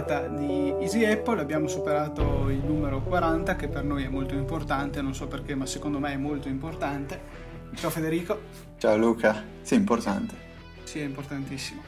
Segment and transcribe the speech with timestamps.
[0.00, 5.02] puntata di Easy Apple, abbiamo superato il numero 40 che per noi è molto importante,
[5.02, 7.20] non so perché ma secondo me è molto importante.
[7.74, 8.40] Ciao Federico.
[8.78, 10.34] Ciao Luca, sì è importante.
[10.84, 11.82] Sì è importantissimo.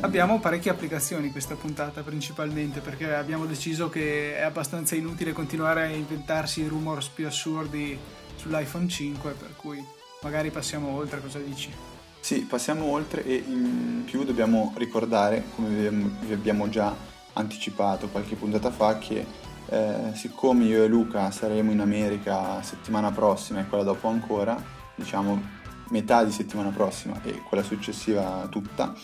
[0.00, 5.86] Abbiamo parecchie applicazioni questa puntata principalmente perché abbiamo deciso che è abbastanza inutile continuare a
[5.86, 7.96] inventarsi rumors più assurdi
[8.36, 9.84] sull'iPhone 5 per cui
[10.22, 11.70] magari passiamo oltre, cosa dici?
[12.18, 15.90] Sì, passiamo oltre e in più dobbiamo ricordare, come
[16.26, 19.24] vi abbiamo già anticipato qualche puntata fa, che
[19.68, 24.62] eh, siccome io e Luca saremo in America settimana prossima e quella dopo ancora,
[24.94, 25.54] diciamo
[25.88, 28.94] metà di settimana prossima e quella successiva tutta,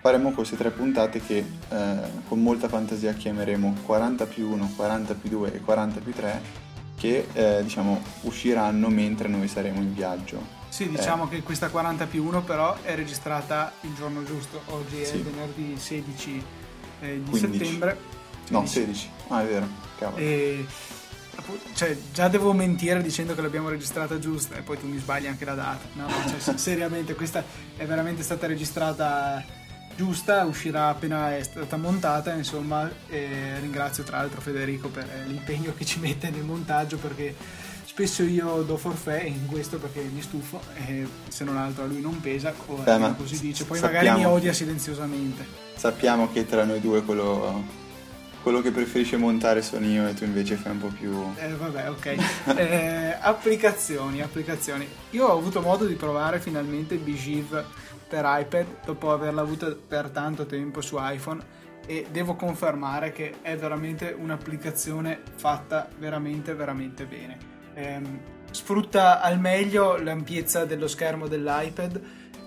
[0.00, 1.96] faremo queste tre puntate che eh,
[2.28, 6.64] con molta fantasia chiameremo 40 più 1, 40 più 2 e 40 più 3
[6.96, 11.28] che eh, diciamo usciranno mentre noi saremo in viaggio sì, diciamo eh.
[11.28, 15.16] che questa 40 più 1 però è registrata il giorno giusto, oggi sì.
[15.16, 16.44] è venerdì 16
[17.00, 17.58] eh, di 15.
[17.58, 17.98] settembre.
[18.46, 18.52] 16.
[18.52, 19.10] No, 16.
[19.28, 20.16] Ah, è vero, cavolo.
[20.22, 20.66] E,
[21.74, 25.44] cioè, già devo mentire dicendo che l'abbiamo registrata giusta e poi tu mi sbagli anche
[25.44, 25.84] la data.
[25.94, 27.44] No, no, cioè, seriamente, questa
[27.76, 29.44] è veramente stata registrata
[29.96, 35.98] giusta, uscirà appena è stata montata, insomma, ringrazio tra l'altro Federico per l'impegno che ci
[35.98, 37.34] mette nel montaggio perché
[37.84, 42.02] spesso io do forfè in questo perché mi stufo e se non altro a lui
[42.02, 46.80] non pesa o Beh, così dice poi magari mi odia silenziosamente sappiamo che tra noi
[46.80, 47.64] due quello,
[48.42, 51.90] quello che preferisce montare sono io e tu invece fai un po' più eh, vabbè
[51.90, 52.14] ok.
[52.56, 54.88] Eh, applicazioni applicazioni.
[55.10, 57.64] Io ho avuto modo di provare finalmente Bijiv
[58.08, 61.54] per iPad dopo averla avuta per tanto tempo su iPhone
[61.86, 67.38] e devo confermare che è veramente un'applicazione fatta veramente veramente bene.
[67.74, 72.00] Ehm, sfrutta al meglio l'ampiezza dello schermo dell'iPad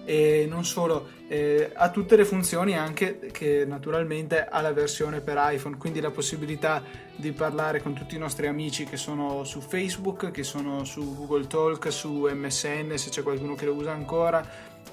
[0.10, 5.38] e non solo, eh, ha tutte le funzioni anche che naturalmente ha la versione per
[5.40, 6.82] iPhone, quindi la possibilità
[7.16, 11.46] di parlare con tutti i nostri amici che sono su Facebook, che sono su Google
[11.46, 14.44] Talk, su MSN se c'è qualcuno che lo usa ancora,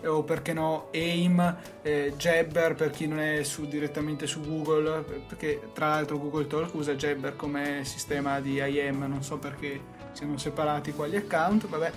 [0.04, 5.70] o perché no AIM, eh, Jabber per chi non è su, direttamente su Google, perché
[5.72, 9.80] tra l'altro Google Talk usa Jabber come sistema di IM, non so perché
[10.12, 11.92] siamo separati qua gli account, vabbè.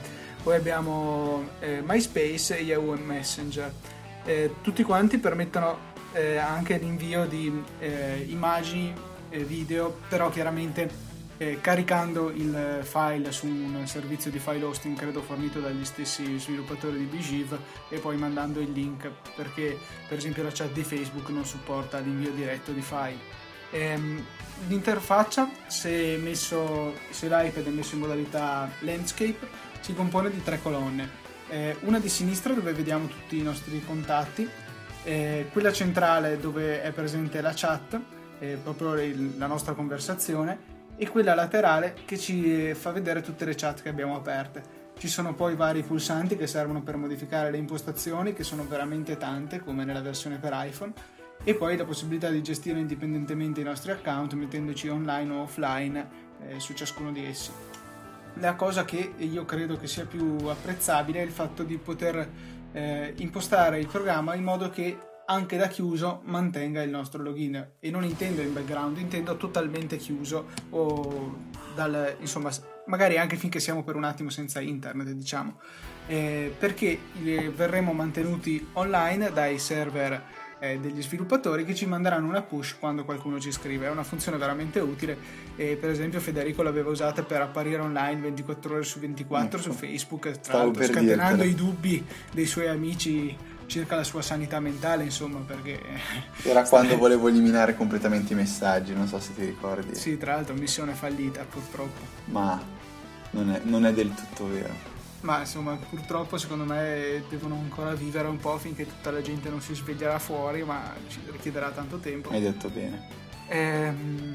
[0.50, 3.72] Poi abbiamo eh, MySpace e Yahoo Messenger.
[4.26, 5.78] Eh, tutti quanti permettono
[6.12, 8.92] eh, anche l'invio di eh, immagini
[9.30, 10.90] e video, però chiaramente
[11.38, 16.98] eh, caricando il file su un servizio di file hosting credo fornito dagli stessi sviluppatori
[16.98, 17.56] di Bigiv
[17.88, 19.78] e poi mandando il link perché
[20.08, 23.38] per esempio la chat di Facebook non supporta l'invio diretto di file.
[23.70, 24.26] Ehm,
[24.68, 31.28] l'interfaccia, se, messo, se l'iPad è messo in modalità landscape, si compone di tre colonne.
[31.50, 34.48] Eh, una di sinistra dove vediamo tutti i nostri contatti,
[35.04, 38.00] eh, quella centrale dove è presente la chat,
[38.40, 43.56] eh, proprio il, la nostra conversazione, e quella laterale che ci fa vedere tutte le
[43.56, 44.78] chat che abbiamo aperte.
[44.98, 49.62] Ci sono poi vari pulsanti che servono per modificare le impostazioni, che sono veramente tante,
[49.62, 50.92] come nella versione per iPhone
[51.42, 56.10] e poi la possibilità di gestire indipendentemente i nostri account mettendoci online o offline
[56.46, 57.52] eh, su ciascuno di essi.
[58.36, 62.30] La cosa che io credo che sia più apprezzabile è il fatto di poter
[62.72, 67.74] eh, impostare il programma in modo che anche da chiuso mantenga il nostro login.
[67.80, 71.38] E non intendo in background, intendo totalmente chiuso o
[71.76, 72.50] dal, insomma,
[72.88, 75.60] magari anche finché siamo per un attimo senza internet, diciamo,
[76.08, 82.42] eh, perché eh, verremo mantenuti online dai server eh, degli sviluppatori che ci manderanno una
[82.42, 83.88] push quando qualcuno ci scrive.
[83.88, 85.18] È una funzione veramente utile
[85.56, 89.72] e per esempio Federico l'aveva usata per apparire online 24 ore su 24 ecco.
[89.72, 95.04] su Facebook, tra l'altro scatenando i dubbi dei suoi amici circa la sua sanità mentale,
[95.04, 95.80] insomma, perché...
[96.42, 99.94] Era quando volevo eliminare completamente i messaggi, non so se ti ricordi.
[99.94, 102.02] Sì, tra l'altro missione fallita, purtroppo.
[102.26, 102.60] Ma
[103.32, 108.28] non è, non è del tutto vero ma insomma purtroppo secondo me devono ancora vivere
[108.28, 112.30] un po' finché tutta la gente non si sveglierà fuori ma ci richiederà tanto tempo.
[112.30, 113.08] Hai detto bene.
[113.48, 114.34] E, ehm,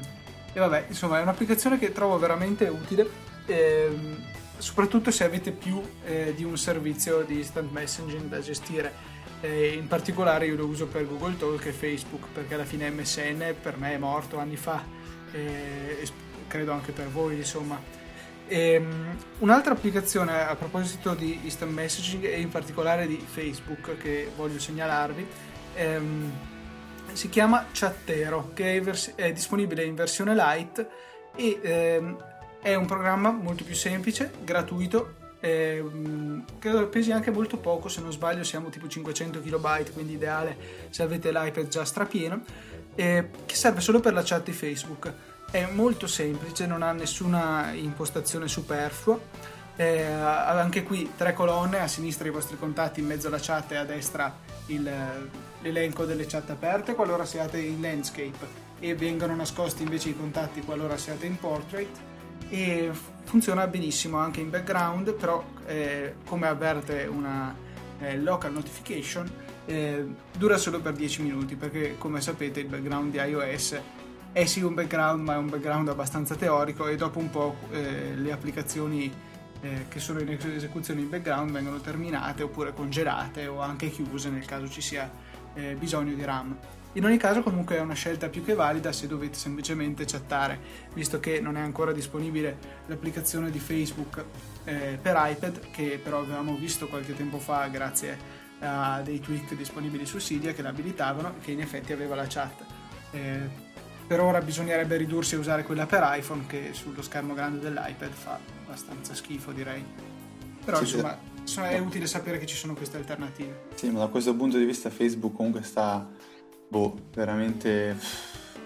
[0.53, 3.09] e vabbè insomma è un'applicazione che trovo veramente utile
[3.45, 4.23] ehm,
[4.57, 9.13] soprattutto se avete più eh, di un servizio di instant messaging da gestire.
[9.41, 13.55] Eh, in particolare io lo uso per Google Talk e Facebook perché alla fine MSN
[13.61, 14.83] per me è morto anni fa
[15.31, 16.07] e
[16.47, 17.77] credo anche per voi insomma
[18.47, 24.29] e, um, un'altra applicazione a proposito di instant messaging e in particolare di Facebook che
[24.35, 25.27] voglio segnalarvi
[25.77, 26.31] um,
[27.13, 30.87] si chiama Chattero che è, vers- è, disponibile in versione light
[31.35, 32.17] e um,
[32.61, 38.43] è un programma molto più semplice, gratuito credo pesi anche molto poco se non sbaglio
[38.43, 40.57] siamo tipo 500 KB quindi ideale
[40.89, 42.41] se avete l'iPad già strapieno
[42.95, 45.13] eh, che serve solo per la chat di Facebook.
[45.49, 49.19] È molto semplice, non ha nessuna impostazione superflua.
[49.77, 53.75] Eh, anche qui tre colonne, a sinistra i vostri contatti, in mezzo alla chat e
[53.75, 54.33] a destra
[54.67, 54.89] il,
[55.61, 60.97] l'elenco delle chat aperte qualora siate in landscape e vengono nascosti invece i contatti qualora
[60.97, 61.89] siate in portrait
[62.49, 62.91] e
[63.23, 67.55] funziona benissimo anche in background però eh, come avverte una
[67.99, 69.29] eh, local notification
[69.65, 70.05] eh,
[70.37, 73.79] dura solo per 10 minuti perché come sapete il background di iOS
[74.35, 78.15] è sì un background ma è un background abbastanza teorico e dopo un po' eh,
[78.15, 79.09] le applicazioni
[79.61, 84.45] eh, che sono in esecuzione in background vengono terminate oppure congelate o anche chiuse nel
[84.45, 85.09] caso ci sia
[85.53, 86.53] eh, bisogno di RAM.
[86.95, 90.59] In ogni caso comunque è una scelta più che valida se dovete semplicemente chattare,
[90.93, 92.57] visto che non è ancora disponibile
[92.87, 94.21] l'applicazione di Facebook
[94.65, 100.05] eh, per iPad, che però avevamo visto qualche tempo fa grazie a dei tweak disponibili
[100.05, 102.65] su Cydia che l'abilitavano e che in effetti aveva la chat.
[103.11, 103.64] Eh,
[104.07, 108.39] per ora bisognerebbe ridursi a usare quella per iPhone che sullo schermo grande dell'iPad fa
[108.65, 109.83] abbastanza schifo direi.
[110.63, 111.59] Però sì, insomma, sì.
[111.61, 113.67] è utile sapere che ci sono queste alternative.
[113.75, 116.07] Sì, ma da questo punto di vista Facebook comunque sta
[116.67, 117.97] boh, veramente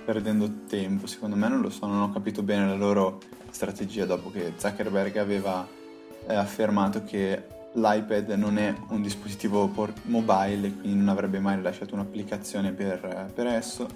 [0.06, 3.20] perdendo tempo, secondo me non lo so, non ho capito bene la loro
[3.52, 5.68] strategia dopo che Zuckerberg aveva
[6.28, 11.58] eh, affermato che l'iPad non è un dispositivo por- mobile e quindi non avrebbe mai
[11.58, 13.88] rilasciato un'applicazione per, per esso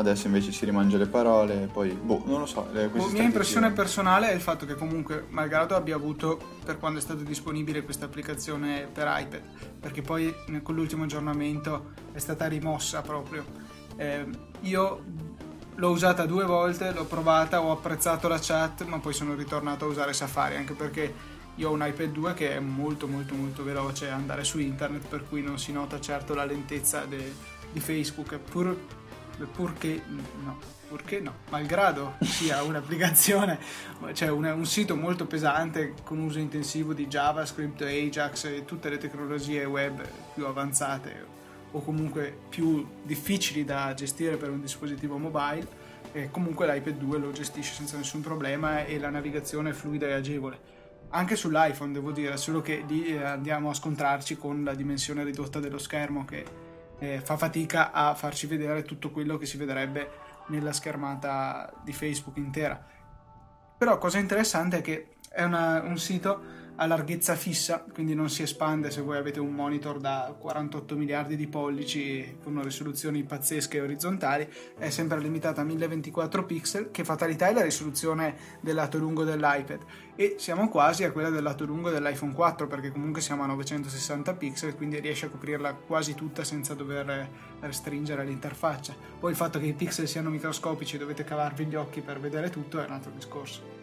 [0.00, 2.68] adesso invece si rimangia le parole, poi, boh, non lo so.
[2.72, 7.02] La mia impressione personale è il fatto che comunque, malgrado abbia avuto, per quando è
[7.02, 9.42] stata disponibile questa applicazione per iPad,
[9.78, 13.44] perché poi con l'ultimo aggiornamento è stata rimossa proprio,
[13.96, 14.26] eh,
[14.62, 15.04] io
[15.76, 19.88] l'ho usata due volte, l'ho provata, ho apprezzato la chat, ma poi sono ritornato a
[19.88, 24.08] usare Safari, anche perché io ho un iPad 2 che è molto molto molto veloce
[24.08, 27.32] andare su internet, per cui non si nota certo la lentezza de,
[27.72, 28.76] di Facebook, pur
[29.46, 30.58] purché no,
[30.88, 33.58] purché no, malgrado sia un'applicazione,
[34.12, 38.98] cioè un, un, sito molto pesante con uso intensivo di JavaScript, Ajax e tutte le
[38.98, 40.02] tecnologie web
[40.34, 41.38] più avanzate
[41.72, 45.66] o comunque più difficili da gestire per un dispositivo mobile,
[46.12, 50.12] e comunque l'iPad 2 lo gestisce senza nessun problema e la navigazione è fluida e
[50.12, 50.78] agevole.
[51.10, 55.60] Anche sull'iPhone devo dire, solo che lì eh, andiamo a scontrarci con la dimensione ridotta
[55.60, 56.44] dello schermo che
[57.00, 62.36] eh, fa fatica a farci vedere tutto quello che si vedrebbe nella schermata di Facebook
[62.36, 62.80] intera.
[63.76, 68.42] Però cosa interessante è che è una, un sito a larghezza fissa, quindi non si
[68.42, 73.80] espande se voi avete un monitor da 48 miliardi di pollici con risoluzioni pazzesche e
[73.82, 74.48] orizzontali,
[74.78, 79.80] è sempre limitata a 1024 pixel, che fatalità è la risoluzione del lato lungo dell'iPad
[80.16, 84.32] e siamo quasi a quella del lato lungo dell'iPhone 4 perché comunque siamo a 960
[84.32, 87.28] pixel, quindi riesce a coprirla quasi tutta senza dover
[87.60, 88.96] restringere l'interfaccia.
[89.18, 92.48] Poi il fatto che i pixel siano microscopici e dovete cavarvi gli occhi per vedere
[92.48, 93.79] tutto è un altro discorso.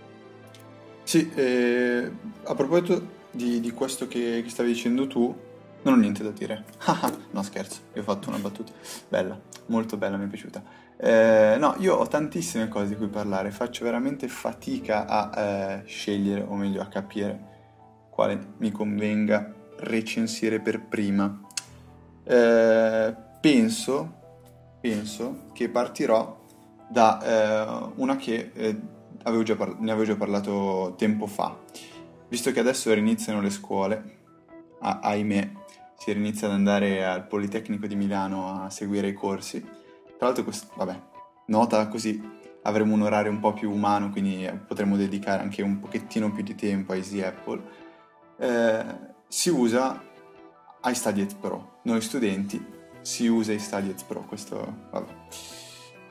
[1.08, 2.12] Sì, eh,
[2.44, 5.34] a proposito di, di questo che, che, stavi dicendo tu,
[5.84, 6.66] non ho niente da dire.
[7.32, 8.74] no, scherzo, io ho fatto una battuta.
[9.08, 10.62] Bella, molto bella, mi è piaciuta.
[10.98, 16.42] Eh, no, io ho tantissime cose di cui parlare, faccio veramente fatica a eh, scegliere,
[16.42, 17.40] o meglio a capire
[18.10, 21.40] quale mi convenga recensire per prima.
[22.26, 24.14] Eh, penso,
[24.82, 26.38] penso che partirò
[26.90, 28.96] da eh, una che eh,
[29.28, 31.58] avevo par- ne avevo già parlato tempo fa.
[32.30, 34.20] Visto che adesso riniziano le scuole,
[34.80, 35.52] ah, ahimè,
[35.98, 39.62] si inizia ad andare al Politecnico di Milano a seguire i corsi.
[39.62, 41.02] Tra l'altro, questo, vabbè,
[41.48, 46.32] nota così avremo un orario un po' più umano, quindi potremo dedicare anche un pochettino
[46.32, 47.62] più di tempo a Easy Apple.
[48.38, 48.86] Eh,
[49.28, 50.02] si usa
[50.84, 51.80] iStudiet Pro.
[51.84, 52.64] Noi studenti
[53.02, 55.14] si usa iStudiet Pro, questo vabbè.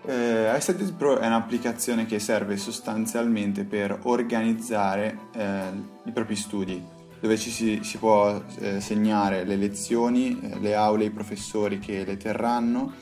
[0.08, 5.62] Eh, iStudies Pro è un'applicazione che serve sostanzialmente per organizzare eh,
[6.04, 6.80] i propri studi,
[7.20, 12.04] dove ci si, si può eh, segnare le lezioni, eh, le aule, i professori che
[12.04, 12.92] le terranno,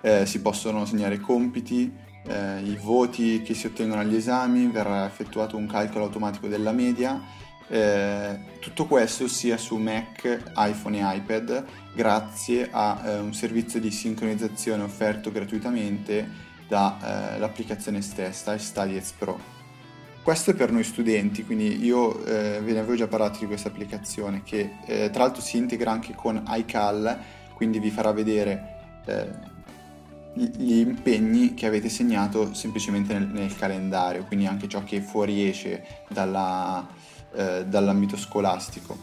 [0.00, 1.92] eh, si possono segnare i compiti,
[2.26, 7.22] eh, i voti che si ottengono agli esami, verrà effettuato un calcolo automatico della media
[7.68, 13.90] eh, tutto questo sia su Mac, iPhone e iPad grazie a eh, un servizio di
[13.90, 19.56] sincronizzazione offerto gratuitamente dall'applicazione eh, stessa, Studies Pro.
[20.22, 23.68] Questo è per noi studenti, quindi io eh, ve ne avevo già parlato di questa
[23.68, 27.18] applicazione che eh, tra l'altro si integra anche con iCal,
[27.54, 28.76] quindi vi farà vedere
[30.34, 36.86] gli impegni che avete segnato semplicemente nel, nel, calendario, quindi anche ciò che fuoriesce dalla,
[37.34, 38.96] eh, dall'ambito scolastico.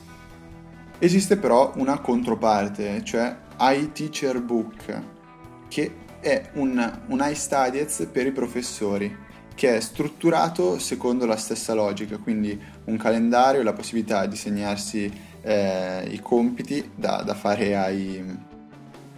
[0.98, 5.02] Esiste però una controparte, cioè iTeacher Book,
[5.68, 9.24] che è un, un iStudies per i professori
[9.56, 16.08] che è strutturato secondo la stessa logica, quindi un calendario, la possibilità di segnarsi eh,
[16.10, 18.22] i compiti da, da fare ai,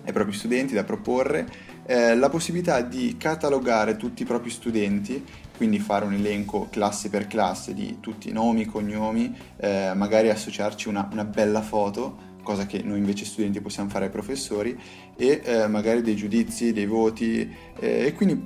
[0.06, 1.48] ai, propri studenti, da proporre,
[1.88, 5.26] eh, la possibilità di catalogare tutti i propri studenti,
[5.58, 10.88] quindi fare un elenco classe per classe di tutti i nomi, cognomi, eh, magari associarci
[10.88, 14.80] una, una bella foto cosa che noi invece studenti possiamo fare ai professori,
[15.18, 17.42] e eh, magari dei giudizi, dei voti,
[17.78, 18.42] eh, e quindi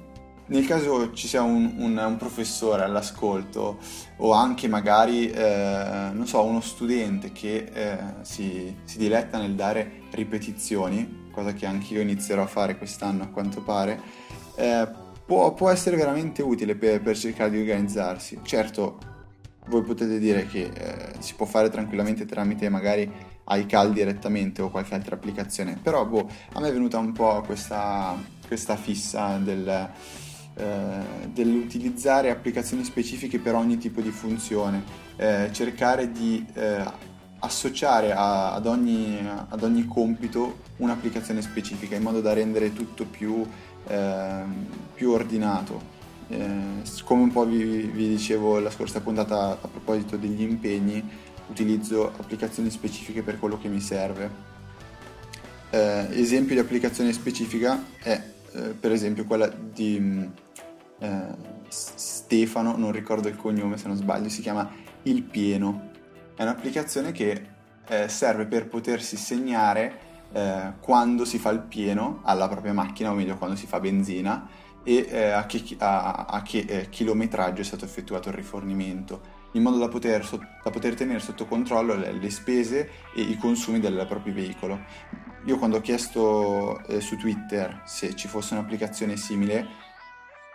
[0.48, 3.78] nel caso ci sia un, un, un professore all'ascolto
[4.18, 10.02] o anche magari, eh, non so, uno studente che eh, si, si, diletta nel dare
[10.12, 14.02] ripetizioni, cosa che anche io inizierò a fare quest'anno a quanto pare,
[14.56, 14.88] eh,
[15.26, 18.40] può, può, essere veramente utile per, per, cercare di organizzarsi.
[18.44, 18.98] Certo,
[19.68, 23.12] voi potete dire che eh, si può fare tranquillamente tramite magari
[23.48, 28.16] iCal direttamente o qualche altra applicazione, però boh, a me è venuta un po' questa,
[28.48, 29.90] questa fissa del,
[30.56, 34.84] eh, dell'utilizzare applicazioni specifiche per ogni tipo di funzione,
[35.18, 36.84] eh, cercare di eh,
[37.40, 39.18] associare a, ad, ogni,
[39.50, 43.46] ad, ogni, compito un'applicazione specifica in modo da rendere tutto più,
[43.88, 46.00] ehm, più ordinato.
[46.28, 51.04] Eh, come un po' vi, vi dicevo la scorsa puntata a proposito degli impegni,
[51.48, 54.50] utilizzo applicazioni specifiche per quello che mi serve.
[55.70, 58.22] Eh, esempio di applicazione specifica è
[58.54, 60.30] eh, per esempio quella di
[61.00, 61.26] eh,
[61.70, 64.70] Stefano, non ricordo il cognome se non sbaglio, si chiama
[65.04, 65.90] Il Pieno.
[66.36, 67.46] È un'applicazione che
[67.88, 73.14] eh, serve per potersi segnare eh, quando si fa il pieno alla propria macchina, o
[73.14, 74.48] meglio quando si fa benzina,
[74.84, 79.78] e eh, a che, a, a che chilometraggio è stato effettuato il rifornimento in modo
[79.78, 80.28] da poter,
[80.64, 84.80] da poter tenere sotto controllo le, le, spese e i consumi del proprio veicolo.
[85.46, 89.68] Io quando ho chiesto eh, su Twitter se ci fosse un'applicazione simile,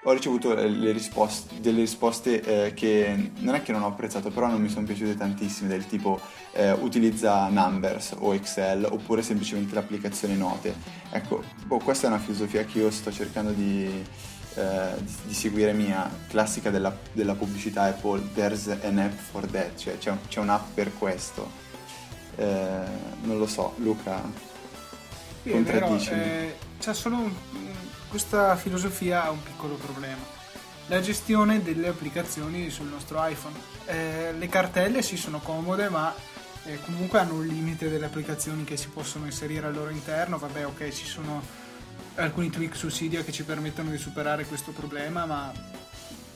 [0.09, 4.61] ho ricevuto risposte, delle risposte eh, che non è che non ho apprezzato, però non
[4.61, 6.21] mi sono piaciute tantissime, del tipo
[6.53, 10.75] eh, utilizza Numbers o Excel oppure semplicemente l'applicazione Note.
[11.11, 14.05] Ecco, boh, questa è una filosofia che io sto cercando di
[14.55, 14.95] eh,
[15.27, 20.15] di, seguire mia classica della, della, pubblicità Apple, there's an app for that, cioè c'è,
[20.29, 21.51] c'è un'app per questo.
[22.37, 22.79] Eh,
[23.23, 24.23] non lo so, Luca,
[25.43, 26.21] contraddicimi.
[26.21, 27.33] Eh, c'è solo un,
[28.09, 30.35] questa filosofia ha un piccolo problema.
[30.89, 33.57] La gestione delle applicazioni sul nostro iPhone.
[33.87, 36.15] Eh, le cartelle sì sono comode, ma
[36.65, 40.39] eh, comunque hanno un limite delle applicazioni che si possono inserire al loro interno.
[40.39, 41.43] Vabbè, ok, ci sono
[42.17, 45.53] alcuni tweak su Cydia che ci permettono di superare questo problema, ma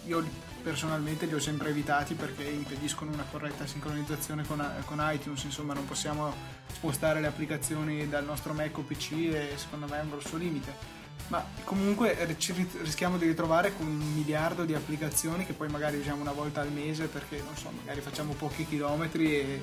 [0.07, 0.25] io
[0.63, 5.87] personalmente li ho sempre evitati perché impediscono una corretta sincronizzazione con, con, iTunes, insomma non
[5.87, 6.33] possiamo
[6.73, 11.00] spostare le applicazioni dal nostro Mac o PC e secondo me è un grosso limite.
[11.29, 16.21] Ma comunque ci rischiamo di ritrovare con un miliardo di applicazioni che poi magari usiamo
[16.21, 19.61] una volta al mese perché non so, magari facciamo pochi chilometri e,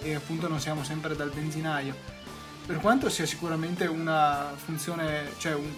[0.00, 1.94] e appunto non siamo sempre dal benzinaio.
[2.66, 5.70] Per quanto sia sicuramente una funzione, cioè un,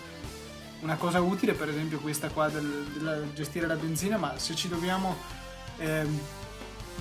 [0.81, 4.69] una cosa utile, per esempio questa qua del, del gestire la benzina, ma se ci
[4.69, 5.17] dobbiamo
[5.79, 6.07] eh,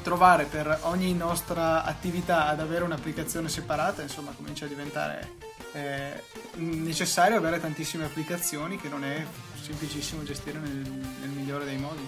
[0.01, 5.31] trovare per ogni nostra attività ad avere un'applicazione separata, insomma comincia a diventare
[5.73, 6.21] eh,
[6.55, 9.25] necessario avere tantissime applicazioni che non è
[9.61, 12.07] semplicissimo gestire nel, nel migliore dei modi.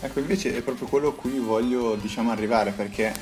[0.00, 3.12] Ecco, invece è proprio quello a cui voglio diciamo, arrivare perché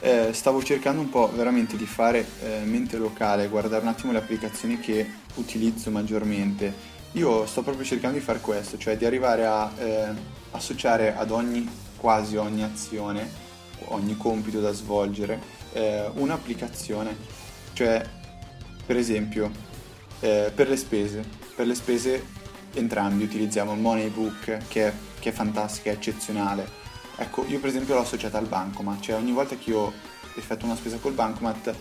[0.00, 4.18] eh, stavo cercando un po' veramente di fare eh, mente locale, guardare un attimo le
[4.18, 6.92] applicazioni che utilizzo maggiormente.
[7.12, 10.08] Io sto proprio cercando di fare questo, cioè di arrivare a eh,
[10.50, 13.30] associare ad ogni, quasi ogni azione,
[13.86, 15.40] ogni compito da svolgere,
[15.72, 17.16] eh, un'applicazione.
[17.72, 18.04] Cioè,
[18.84, 19.50] per esempio,
[20.20, 21.24] eh, per le spese,
[21.54, 22.42] per le spese
[22.74, 26.82] entrambi utilizziamo Moneybook che è, che è fantastica, è eccezionale
[27.16, 29.92] Ecco, io per esempio l'ho associata al bancomat, cioè ogni volta che io
[30.34, 31.72] effettuo una spesa col bancomat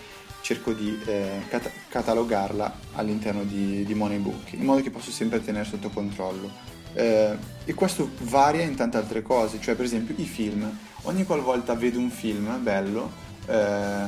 [0.41, 5.65] cerco di eh, cat- catalogarla all'interno di, di Moneybook, in modo che posso sempre tenere
[5.65, 6.71] sotto controllo.
[6.93, 10.69] Eh, e questo varia in tante altre cose, cioè per esempio i film.
[11.03, 13.11] Ogni qualvolta vedo un film bello,
[13.47, 14.05] eh,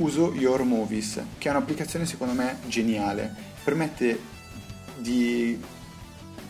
[0.00, 3.34] uso Your Movies, che è un'applicazione secondo me geniale.
[3.62, 4.18] Permette
[4.96, 5.58] di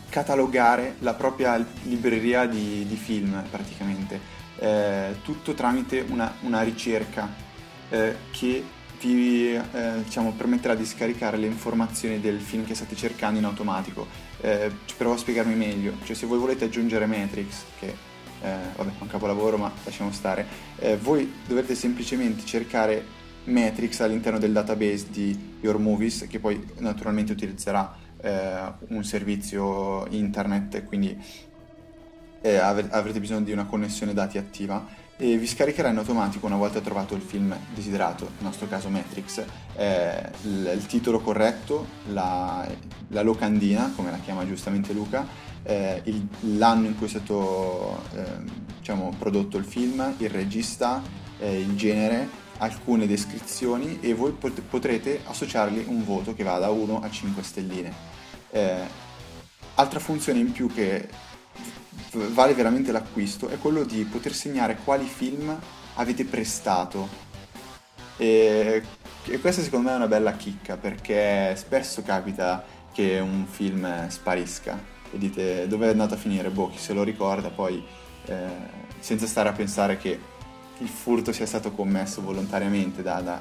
[0.09, 4.19] catalogare la propria libreria di, di film praticamente,
[4.57, 7.29] eh, tutto tramite una, una ricerca
[7.89, 8.63] eh, che
[9.01, 14.07] vi eh, diciamo, permetterà di scaricare le informazioni del film che state cercando in automatico.
[14.41, 19.01] Eh, provo a spiegarmi meglio, cioè se voi volete aggiungere Matrix, che eh, vabbè è
[19.01, 20.45] un capolavoro ma lasciamo stare,
[20.77, 27.31] eh, voi dovete semplicemente cercare Matrix all'interno del database di Your Movies che poi naturalmente
[27.31, 31.17] utilizzerà eh, un servizio internet, quindi
[32.41, 36.81] eh, avrete bisogno di una connessione dati attiva e vi scaricherà in automatico una volta
[36.81, 39.43] trovato il film desiderato, nel nostro caso Matrix,
[39.75, 42.67] eh, il, il, titolo corretto, la,
[43.09, 45.27] la, locandina, come la chiama giustamente Luca,
[45.61, 48.23] eh, il, l'anno in cui è stato eh,
[48.79, 51.03] diciamo, prodotto il film, il regista,
[51.37, 52.27] eh, il genere,
[52.61, 57.43] alcune descrizioni e voi pot- potrete associargli un voto che va da 1 a 5
[57.43, 57.93] stelline.
[58.51, 58.79] Eh,
[59.75, 61.07] altra funzione in più che
[62.33, 65.57] vale veramente l'acquisto è quello di poter segnare quali film
[65.95, 67.29] avete prestato.
[68.17, 68.83] E,
[69.25, 74.79] e questa secondo me è una bella chicca perché spesso capita che un film sparisca
[75.11, 77.83] e dite dove è andato a finire, boh, chi se lo ricorda, poi
[78.25, 78.49] eh,
[78.99, 80.19] senza stare a pensare che
[80.81, 83.39] il furto sia stato commesso volontariamente da, da,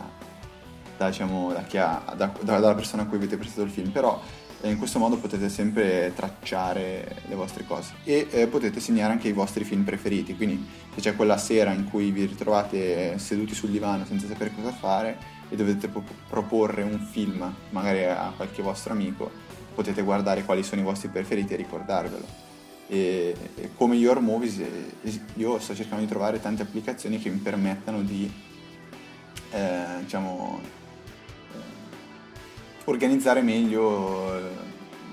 [0.96, 4.20] da, diciamo, ha, dalla persona a cui avete prestato il film, però
[4.62, 9.28] e in questo modo potete sempre tracciare le vostre cose e eh, potete segnare anche
[9.28, 13.70] i vostri film preferiti quindi se c'è quella sera in cui vi ritrovate seduti sul
[13.70, 15.16] divano senza sapere cosa fare
[15.48, 19.30] e dovete pro- proporre un film magari a qualche vostro amico
[19.74, 22.49] potete guardare quali sono i vostri preferiti e ricordarvelo
[22.90, 27.38] e, e come Your Movies eh, io sto cercando di trovare tante applicazioni che mi
[27.38, 28.30] permettano di
[29.52, 30.60] eh, diciamo
[32.86, 34.50] organizzare meglio eh,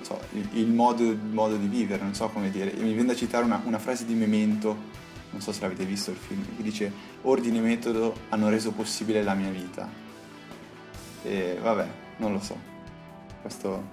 [0.02, 2.74] so, il, il, modo, il, modo, di vivere, non so come dire.
[2.74, 4.76] Mi viene da citare una, una frase di Memento,
[5.30, 6.92] non so se l'avete visto il film, che dice
[7.22, 9.88] ordine e metodo hanno reso possibile la mia vita.
[11.24, 12.58] E vabbè, non lo so.
[13.42, 13.84] Queste sono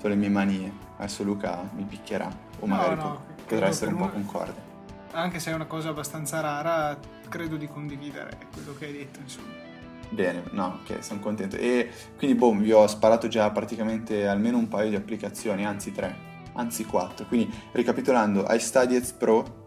[0.00, 0.72] le mie manie.
[0.96, 4.64] Adesso Luca mi picchierà, o magari no, no, potrà essere un po' concorde.
[5.12, 9.64] Anche se è una cosa abbastanza rara, credo di condividere quello che hai detto, insomma.
[10.10, 11.56] Bene, no, ok, sono contento.
[11.56, 16.14] E quindi, boh, vi ho sparato già praticamente almeno un paio di applicazioni, anzi tre,
[16.54, 17.26] anzi quattro.
[17.26, 19.64] Quindi, ricapitolando, iStudiez Pro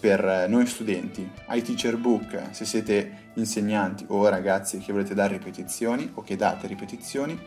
[0.00, 6.22] per noi studenti, iTeacher Book se siete insegnanti o ragazzi che volete dare ripetizioni o
[6.22, 7.38] che date ripetizioni,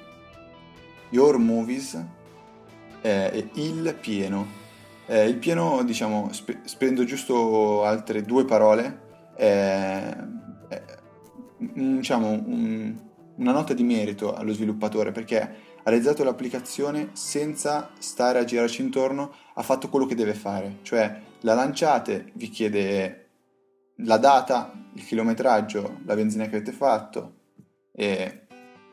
[1.09, 2.01] Your Movies
[3.01, 4.61] eh, il pieno.
[5.05, 9.01] Eh, il pieno, diciamo, sp- spendo giusto altre due parole.
[9.35, 10.15] Eh,
[10.69, 11.01] eh
[11.57, 12.95] diciamo, un,
[13.37, 19.33] una nota di merito allo sviluppatore perché ha realizzato l'applicazione senza stare a girarci intorno,
[19.53, 23.29] ha fatto quello che deve fare, cioè la lanciate, vi chiede
[23.97, 27.33] la data, il chilometraggio, la benzina che avete fatto
[27.91, 28.45] e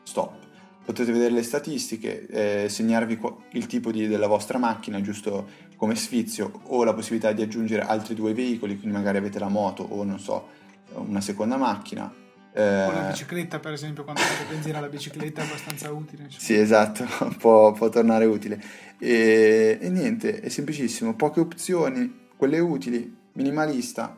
[0.03, 0.39] stop.
[0.83, 3.19] Potete vedere le statistiche, eh, segnarvi
[3.51, 8.13] il tipo di, della vostra macchina, giusto come sfizio, o la possibilità di aggiungere altri
[8.13, 10.47] due veicoli, quindi magari avete la moto o non so,
[10.93, 12.13] una seconda macchina,
[12.53, 12.83] eh...
[12.85, 16.25] Con la bicicletta, per esempio, quando fate benzina la bicicletta è abbastanza utile.
[16.25, 16.43] Insomma.
[16.43, 17.05] Sì, esatto,
[17.39, 18.61] può, può tornare utile.
[18.99, 24.15] E, e, niente, è semplicissimo, poche opzioni, quelle utili, minimalista,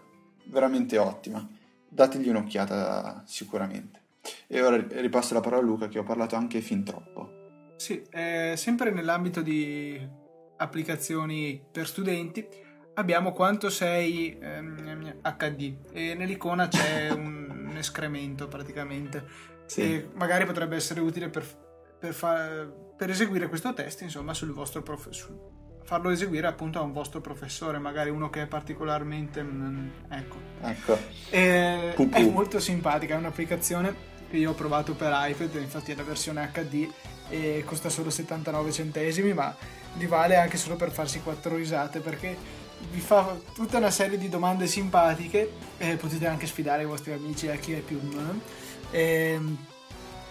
[0.47, 1.47] veramente ottima.
[1.87, 4.01] Dategli un'occhiata sicuramente.
[4.47, 7.71] E ora ripasso la parola a Luca che ho parlato anche fin troppo.
[7.77, 10.21] Sì, eh, sempre nell'ambito di
[10.63, 12.47] applicazioni per studenti.
[12.95, 19.51] Abbiamo quanto sei ehm, HD e nell'icona c'è un, un escremento praticamente.
[19.65, 20.05] Sì.
[20.15, 21.45] magari potrebbe essere utile per,
[21.97, 26.91] per, fa, per eseguire questo test insomma sul vostro professore farlo eseguire appunto a un
[26.91, 30.97] vostro professore magari uno che è particolarmente mm, ecco, ecco.
[31.29, 36.03] E, è molto simpatica è un'applicazione che io ho provato per iPad infatti è la
[36.03, 36.89] versione HD
[37.29, 39.55] e costa solo 79 centesimi ma
[39.97, 44.29] li vale anche solo per farsi quattro risate perché vi fa tutta una serie di
[44.29, 47.99] domande simpatiche, eh, potete anche sfidare i vostri amici a chi è più...
[48.91, 49.39] Eh,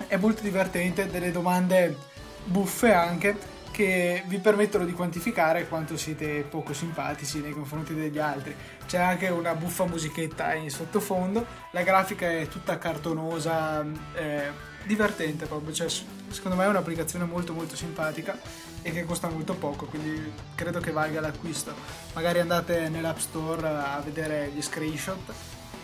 [0.06, 1.96] è molto divertente, delle domande
[2.44, 8.54] buffe anche che vi permettono di quantificare quanto siete poco simpatici nei confronti degli altri.
[8.86, 14.50] C'è anche una buffa musichetta in sottofondo, la grafica è tutta cartonosa, eh,
[14.84, 18.36] divertente proprio, cioè, secondo me è un'applicazione molto molto simpatica
[18.82, 21.72] e che costa molto poco, quindi credo che valga l'acquisto.
[22.14, 25.32] Magari andate nell'App Store a vedere gli screenshot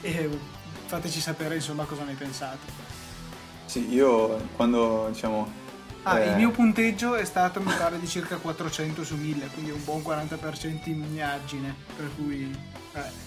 [0.01, 0.29] e
[0.87, 2.87] fateci sapere insomma cosa ne pensate.
[3.67, 5.67] Sì, io quando diciamo...
[6.03, 6.31] Ah, eh...
[6.31, 10.01] il mio punteggio è stato mi pare di circa 400 su 1000, quindi un buon
[10.01, 12.57] 40% in miniaggine, per cui...
[12.95, 13.27] Eh.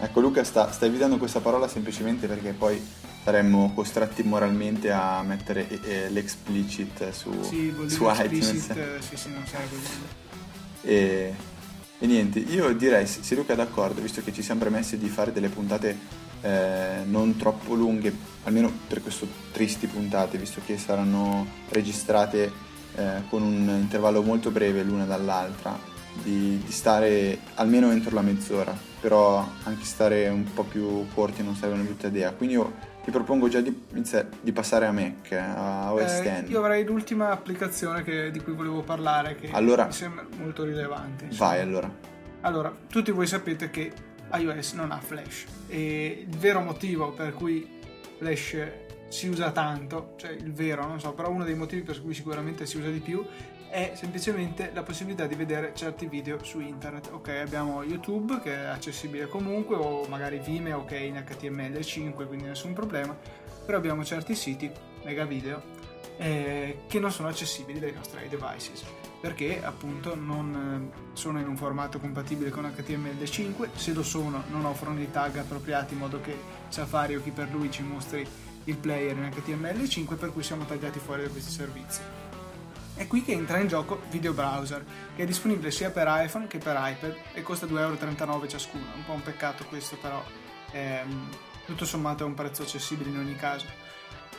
[0.00, 2.80] Ecco Luca sta, sta evitando questa parola semplicemente perché poi
[3.24, 8.70] saremmo costretti moralmente a mettere eh, l'explicit su, sì, su iTunes.
[8.70, 9.76] Eh, sì, sì, non serve.
[10.82, 11.34] E,
[11.98, 15.32] e niente, io direi, se Luca è d'accordo, visto che ci siamo premessi di fare
[15.32, 22.52] delle puntate eh, non troppo lunghe, almeno per queste tristi puntate, visto che saranno registrate
[22.94, 25.78] eh, con un intervallo molto breve l'una dall'altra,
[26.22, 31.54] di, di, stare almeno entro la mezz'ora, però anche stare un po' più corti non
[31.54, 32.32] sarebbe una brutta idea.
[32.32, 32.72] Quindi io
[33.08, 33.74] ti propongo già di,
[34.42, 38.82] di passare a Mac, a OS eh, Io avrei l'ultima applicazione che, di cui volevo
[38.82, 41.24] parlare che allora, mi sembra molto rilevante.
[41.24, 41.48] Insomma.
[41.48, 41.90] Vai allora.
[42.42, 43.90] Allora, tutti voi sapete che
[44.34, 47.66] iOS non ha Flash e il vero motivo per cui
[48.18, 48.56] Flash
[49.08, 52.66] si usa tanto, cioè il vero, non so, però uno dei motivi per cui sicuramente
[52.66, 53.24] si usa di più
[53.70, 57.10] è semplicemente la possibilità di vedere certi video su internet.
[57.12, 62.46] Ok, abbiamo YouTube che è accessibile comunque o magari Vimeo che è in HTML5, quindi
[62.46, 63.16] nessun problema,
[63.64, 64.70] però abbiamo certi siti,
[65.04, 65.62] mega video,
[66.16, 68.84] eh, che non sono accessibili dai nostri devices
[69.20, 74.64] perché appunto non eh, sono in un formato compatibile con HTML5, se lo sono non
[74.64, 76.36] offrono i tag appropriati in modo che
[76.68, 78.26] Safari o chi per lui ci mostri
[78.64, 82.00] il player in HTML5 per cui siamo tagliati fuori da questi servizi.
[82.98, 84.84] È qui che entra in gioco Video Browser,
[85.14, 88.86] che è disponibile sia per iPhone che per iPad e costa 2,39€ ciascuno.
[88.96, 90.20] Un po' un peccato questo, però
[90.72, 91.28] ehm,
[91.64, 93.66] tutto sommato è un prezzo accessibile in ogni caso.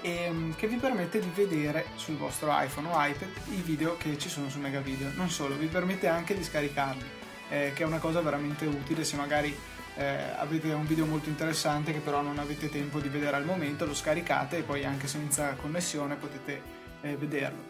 [0.02, 4.28] Ehm, che vi permette di vedere sul vostro iPhone o iPad i video che ci
[4.28, 5.10] sono su Mega Video.
[5.16, 7.06] Non solo, vi permette anche di scaricarli,
[7.52, 9.58] eh, che è una cosa veramente utile se magari
[9.96, 13.86] eh, avete un video molto interessante che però non avete tempo di vedere al momento,
[13.86, 16.62] lo scaricate e poi anche senza connessione potete
[17.00, 17.69] eh, vederlo.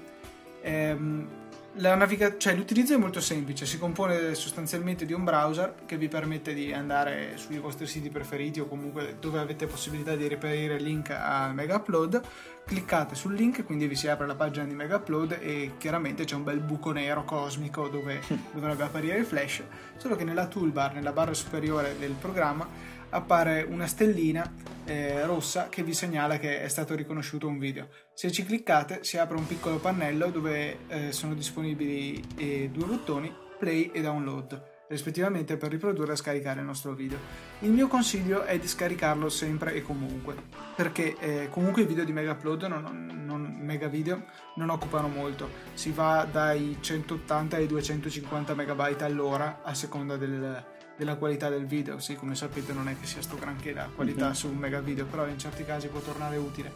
[0.62, 1.28] Ehm,
[1.74, 6.54] naviga- cioè, l'utilizzo è molto semplice, si compone sostanzialmente di un browser che vi permette
[6.54, 11.12] di andare sui vostri siti preferiti o comunque dove avete possibilità di reperire il link
[11.12, 12.22] al Mega Upload,
[12.66, 16.36] cliccate sul link, quindi vi si apre la pagina di Mega Upload e chiaramente c'è
[16.36, 19.64] un bel buco nero cosmico dove dovrebbe apparire il flash,
[19.98, 22.68] solo che nella toolbar, nella barra superiore del programma,
[23.12, 27.90] appare una stellina eh, rossa che vi segnala che è stato riconosciuto un video.
[28.14, 33.32] Se ci cliccate si apre un piccolo pannello dove eh, sono disponibili eh, due bottoni,
[33.60, 37.20] play e download, rispettivamente per riprodurre e scaricare il nostro video.
[37.60, 40.36] Il mio consiglio è di scaricarlo sempre e comunque,
[40.76, 44.26] perché eh, comunque i video di Mega Upload, non, non, Mega Video,
[44.56, 51.16] non occupano molto, si va dai 180 ai 250 MB all'ora a seconda del della
[51.16, 54.34] qualità del video, sì come sapete non è che sia sto granché la qualità mm-hmm.
[54.34, 56.74] su un mega video, però in certi casi può tornare utile.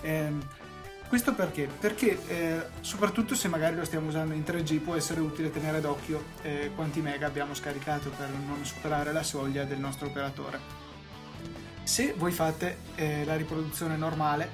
[0.00, 0.30] Eh,
[1.08, 1.68] questo perché?
[1.80, 6.22] Perché eh, soprattutto se magari lo stiamo usando in 3G può essere utile tenere d'occhio
[6.42, 10.60] eh, quanti mega abbiamo scaricato per non superare la soglia del nostro operatore.
[11.82, 14.48] Se voi fate eh, la riproduzione normale,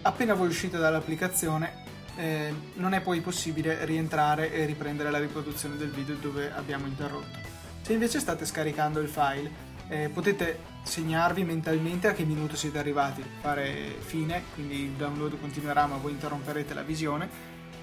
[0.00, 1.84] appena voi uscite dall'applicazione
[2.16, 7.47] eh, non è poi possibile rientrare e riprendere la riproduzione del video dove abbiamo interrotto.
[7.88, 9.50] Se invece state scaricando il file,
[9.88, 15.86] eh, potete segnarvi mentalmente a che minuto siete arrivati, fare fine, quindi il download continuerà
[15.86, 17.30] ma voi interromperete la visione,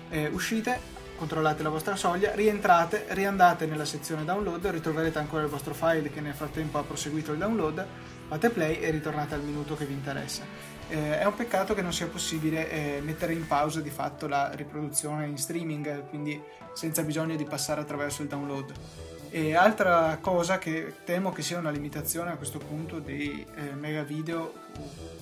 [0.10, 0.80] eh, uscite,
[1.18, 6.22] controllate la vostra soglia, rientrate, riandate nella sezione download, ritroverete ancora il vostro file che
[6.22, 7.84] nel frattempo ha proseguito il download,
[8.28, 10.44] fate play e ritornate al minuto che vi interessa.
[10.88, 14.52] Eh, è un peccato che non sia possibile eh, mettere in pausa di fatto la
[14.54, 16.39] riproduzione in streaming, quindi
[16.76, 18.72] senza bisogno di passare attraverso il download.
[19.36, 24.02] E altra cosa che temo che sia una limitazione a questo punto dei eh, mega
[24.02, 24.54] video,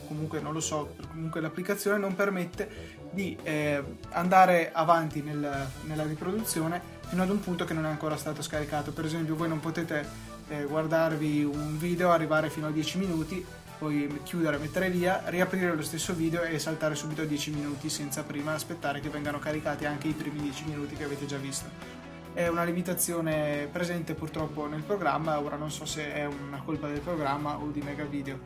[0.08, 2.70] comunque non lo so, comunque l'applicazione non permette
[3.10, 8.16] di eh, andare avanti nel, nella riproduzione fino ad un punto che non è ancora
[8.16, 8.92] stato scaricato.
[8.92, 10.08] Per esempio voi non potete
[10.50, 13.44] eh, guardarvi un video, arrivare fino a 10 minuti,
[13.80, 18.22] poi chiudere, mettere via, riaprire lo stesso video e saltare subito a 10 minuti senza
[18.22, 22.03] prima aspettare che vengano caricati anche i primi 10 minuti che avete già visto
[22.34, 27.00] è una limitazione presente purtroppo nel programma, ora non so se è una colpa del
[27.00, 28.40] programma o di Mega Video.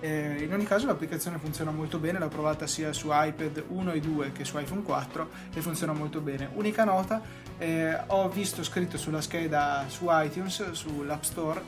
[0.00, 4.00] Eh, in ogni caso l'applicazione funziona molto bene, l'ho provata sia su iPad 1 e
[4.00, 6.50] 2 che su iPhone 4 e funziona molto bene.
[6.54, 7.22] Unica nota,
[7.58, 11.62] eh, ho visto scritto sulla scheda su iTunes, sull'App Store,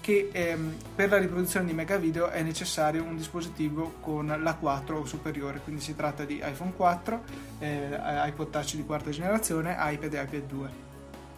[0.00, 4.98] che ehm, per la riproduzione di Mega Video è necessario un dispositivo con la 4
[4.98, 7.22] o superiore, quindi si tratta di iPhone 4,
[7.60, 10.91] eh, iPod Touch di quarta generazione, iPad e iPad 2.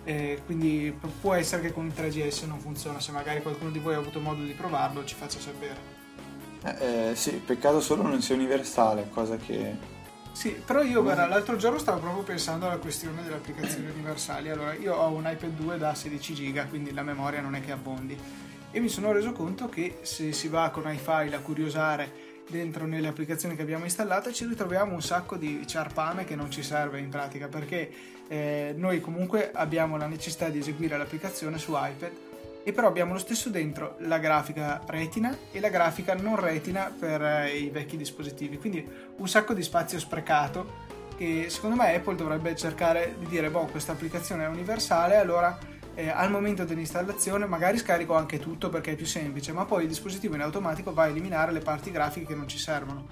[0.04, 3.94] Eh, quindi può essere che con il 3GS non funziona, se magari qualcuno di voi
[3.94, 5.92] ha avuto modo di provarlo ci faccia sapere.
[6.62, 9.92] Eh, eh, sì, peccato solo non sia universale, cosa che...
[10.32, 14.50] Sì, però io guarda, l'altro giorno stavo proprio pensando alla questione delle applicazioni universali.
[14.50, 17.70] Allora, io ho un iPad 2 da 16 giga, quindi la memoria non è che
[17.70, 18.18] abbondi.
[18.70, 23.08] E mi sono reso conto che se si va con iFile a curiosare dentro nelle
[23.08, 27.08] applicazioni che abbiamo installato ci ritroviamo un sacco di ciarpame che non ci serve in
[27.08, 27.90] pratica perché
[28.28, 32.12] eh, noi comunque abbiamo la necessità di eseguire l'applicazione su iPad
[32.66, 37.22] e però abbiamo lo stesso dentro la grafica retina e la grafica non retina per
[37.22, 38.56] eh, i vecchi dispositivi.
[38.56, 40.82] Quindi un sacco di spazio sprecato
[41.16, 45.56] che secondo me Apple dovrebbe cercare di dire, boh, questa applicazione è universale, allora
[45.94, 49.88] eh, al momento dell'installazione magari scarico anche tutto perché è più semplice, ma poi il
[49.88, 53.06] dispositivo in automatico va a eliminare le parti grafiche che non ci servono.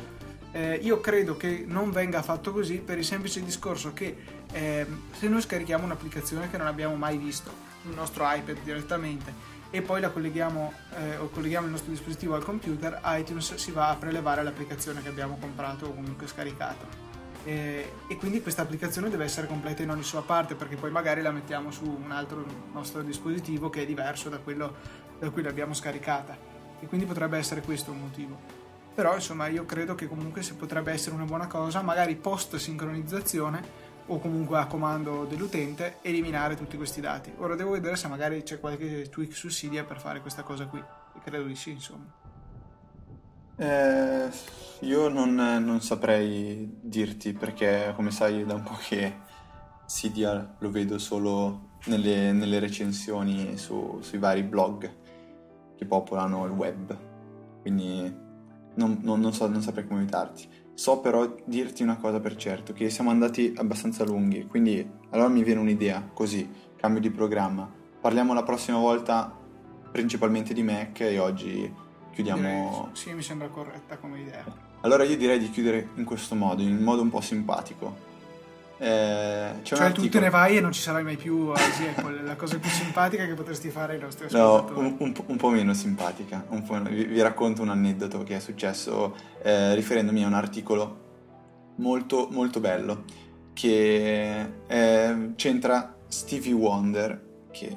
[0.53, 4.17] Eh, io credo che non venga fatto così per il semplice discorso che
[4.53, 7.51] eh, se noi scarichiamo un'applicazione che non abbiamo mai visto,
[7.89, 9.33] il nostro iPad direttamente,
[9.71, 13.89] e poi la colleghiamo eh, o colleghiamo il nostro dispositivo al computer, iTunes si va
[13.89, 17.02] a prelevare l'applicazione che abbiamo comprato o comunque scaricato
[17.45, 21.23] e, e quindi questa applicazione deve essere completa in ogni sua parte perché poi magari
[21.23, 24.75] la mettiamo su un altro nostro dispositivo che è diverso da quello
[25.19, 26.37] da cui l'abbiamo scaricata.
[26.81, 28.61] E quindi potrebbe essere questo un motivo.
[28.95, 33.91] Però insomma io credo che comunque se potrebbe essere una buona cosa magari post sincronizzazione
[34.07, 37.33] o comunque a comando dell'utente eliminare tutti questi dati.
[37.39, 40.81] Ora devo vedere se magari c'è qualche tweak su Cydia per fare questa cosa qui.
[40.81, 42.22] E credo di sì insomma
[43.57, 44.29] eh,
[44.81, 49.15] io non, non, saprei dirti perché, come sai, da un po' che
[49.87, 54.91] Cydia lo vedo solo nelle, nelle recensioni su, sui vari blog
[55.77, 56.97] che popolano il web.
[57.61, 58.13] Quindi
[58.75, 60.49] non, non, non, so, non saprei come aiutarti.
[60.75, 65.45] So però dirti una cosa per certo, che siamo andati abbastanza lunghi, quindi allora mi
[65.45, 67.71] viene un'idea, così, cambio di programma.
[68.01, 69.39] Parliamo la prossima volta
[69.93, 71.73] principalmente di Mac e oggi
[72.13, 72.41] chiudiamo...
[72.41, 74.45] Direi, sì, mi sembra corretta come idea.
[74.83, 78.11] Allora io direi di chiudere in questo modo, in modo un po' simpatico.
[78.79, 80.07] Eh, cioè articolo...
[80.07, 82.69] tu te ne vai e non ci sarai mai più sì, è la cosa più
[82.69, 84.75] simpatica che potresti fare ai nostri ascoltatori.
[84.75, 86.41] No, un, un, un po' meno simpatica.
[86.41, 91.01] Po', vi, vi, racconto un aneddoto che è successo eh, riferendomi a un articolo
[91.77, 93.05] molto, molto bello
[93.53, 97.77] che eh, c'entra Stevie Wonder, che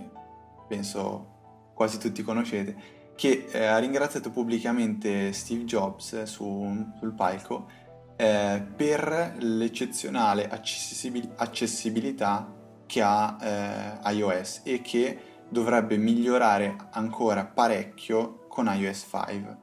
[0.67, 1.33] penso
[1.75, 2.75] quasi tutti conoscete,
[3.15, 7.67] che eh, ha ringraziato pubblicamente Steve Jobs su, sul palco
[8.17, 12.54] eh, per l'eccezionale accessibil- accessibilità
[12.86, 19.58] che ha eh, iOS e che dovrebbe migliorare ancora parecchio con iOS 5.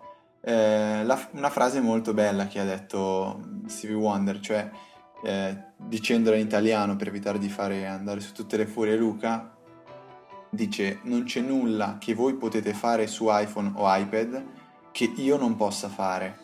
[0.44, 4.68] Eh, la, una frase molto bella che ha detto Stevie Wonder, cioè
[5.24, 9.56] eh, dicendola in italiano per evitare di fare andare su tutte le furie Luca,
[10.54, 14.44] dice non c'è nulla che voi potete fare su iPhone o iPad
[14.90, 16.40] che io non possa fare.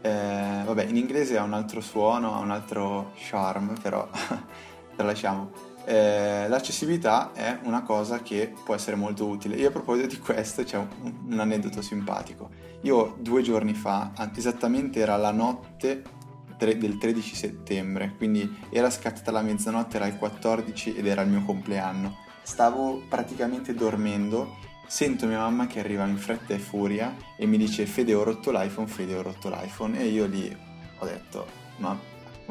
[0.00, 4.08] Eh, vabbè, in inglese ha un altro suono, ha un altro charm, però
[4.94, 5.72] tralasciamo.
[5.84, 9.56] Eh, l'accessibilità è una cosa che può essere molto utile.
[9.56, 10.88] Io a proposito di questo c'è un,
[11.30, 12.50] un aneddoto simpatico.
[12.82, 16.02] Io due giorni fa, esattamente era la notte
[16.56, 21.42] del 13 settembre, quindi era scattata la mezzanotte, era il 14 ed era il mio
[21.42, 27.56] compleanno stavo praticamente dormendo, sento mia mamma che arriva in fretta e furia e mi
[27.56, 30.56] dice Fede ho rotto l'iPhone, Fede ho rotto l'iPhone e io lì
[30.98, 31.46] ho detto
[31.78, 31.98] ma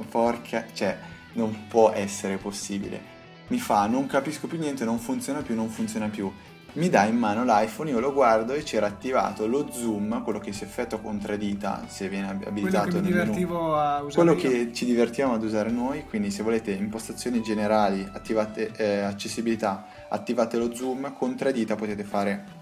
[0.09, 0.97] porca, cioè
[1.33, 3.11] non può essere possibile.
[3.47, 6.31] Mi fa non capisco più niente, non funziona più, non funziona più
[6.73, 10.51] mi dà in mano l'iPhone, io lo guardo e c'era attivato lo zoom, quello che
[10.51, 14.37] si effettua con tre dita se viene abilitato quello che divertivo a usare quello io.
[14.37, 20.57] che ci divertiamo ad usare noi, quindi se volete impostazioni generali, attivate eh, accessibilità, attivate
[20.57, 22.61] lo zoom, con tre dita potete fare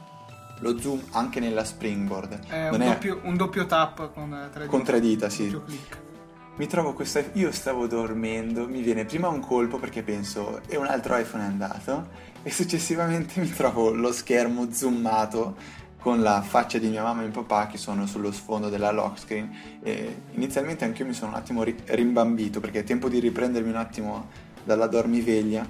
[0.59, 2.47] lo zoom anche nella springboard.
[2.47, 2.85] È un, è...
[2.85, 4.65] Doppio, un doppio tap con tre dita.
[4.65, 5.57] Con tre dita, sì.
[6.57, 7.23] Mi trovo questa.
[7.33, 11.47] Io stavo dormendo, mi viene prima un colpo perché penso, e un altro iPhone è
[11.47, 12.09] andato?
[12.43, 15.55] E successivamente mi trovo lo schermo zoomato
[15.97, 19.19] con la faccia di mia mamma e mio papà che sono sullo sfondo della lock
[19.19, 19.79] screen.
[19.81, 23.77] E inizialmente anche io mi sono un attimo rimbambito perché è tempo di riprendermi un
[23.77, 24.27] attimo
[24.63, 25.65] dalla dormiveglia.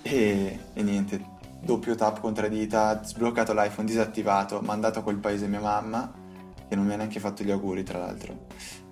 [0.00, 1.20] E, e niente,
[1.60, 6.24] doppio tap con tre dita, sbloccato l'iPhone, disattivato, mandato a quel paese mia mamma
[6.68, 8.46] che non mi ha neanche fatto gli auguri tra l'altro,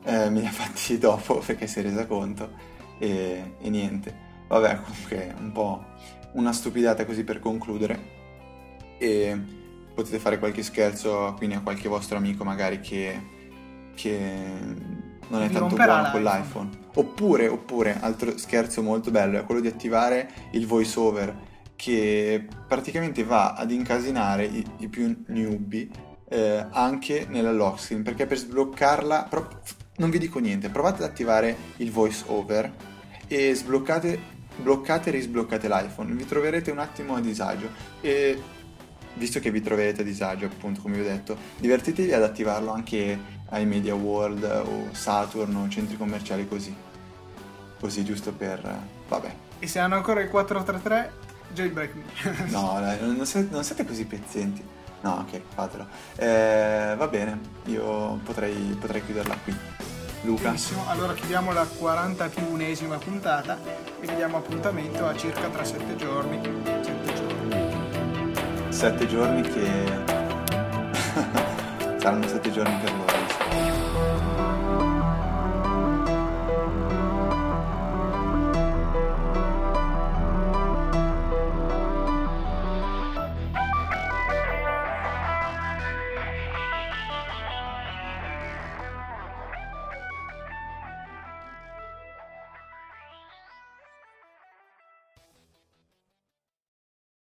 [0.05, 2.51] eh, me li ha fatti dopo perché si è resa conto
[2.99, 4.23] e, e niente.
[4.49, 5.85] Vabbè, comunque un po'
[6.33, 8.13] una stupidata così per concludere.
[8.99, 9.63] E
[9.95, 13.21] potete fare qualche scherzo quindi a qualche vostro amico magari che,
[13.95, 14.29] che
[15.29, 16.71] non è tanto buono con l'iPhone.
[16.95, 21.37] oppure, oppure altro scherzo molto bello è quello di attivare il voice over
[21.77, 25.89] che praticamente va ad incasinare i, i più newbie
[26.29, 29.61] eh, anche nella lock screen perché per sbloccarla pro-
[29.97, 32.73] non vi dico niente provate ad attivare il voice over
[33.27, 37.69] e sbloccate bloccate e risbloccate l'iPhone, vi troverete un attimo a disagio
[38.01, 38.41] e
[39.15, 43.19] visto che vi troverete a disagio appunto come vi ho detto, divertitevi ad attivarlo anche
[43.51, 46.75] ai Media World o Saturn o centri commerciali così,
[47.81, 48.61] così giusto per...
[49.09, 49.35] vabbè.
[49.59, 51.13] E se hanno ancora il 433,
[51.53, 52.51] jailbreak me.
[52.51, 54.63] no, dai, non, siete, non siete così pezzenti.
[55.05, 55.87] No, ok, fatelo.
[56.17, 59.55] Eh, va bene, io potrei, potrei chiuderla qui.
[60.23, 60.45] Luca.
[60.45, 63.59] Benissimo, allora chiudiamo la 41esima puntata
[64.01, 66.41] e vi diamo appuntamento a circa tra 7 giorni.
[66.83, 68.73] 7 giorni.
[68.73, 69.85] Sette giorni che
[72.01, 73.24] saranno sette giorni per loro.